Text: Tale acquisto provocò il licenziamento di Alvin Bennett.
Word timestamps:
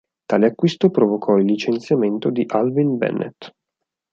Tale 0.27 0.47
acquisto 0.47 0.89
provocò 0.89 1.35
il 1.37 1.45
licenziamento 1.45 2.31
di 2.31 2.43
Alvin 2.47 2.97
Bennett. 2.97 3.53